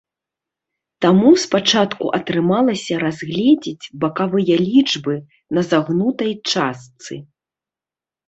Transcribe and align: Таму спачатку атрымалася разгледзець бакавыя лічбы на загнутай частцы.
Таму 1.05 1.29
спачатку 1.43 2.05
атрымалася 2.19 2.93
разгледзець 3.03 3.91
бакавыя 4.03 4.55
лічбы 4.67 5.15
на 5.57 5.61
загнутай 5.69 6.31
частцы. 6.55 7.13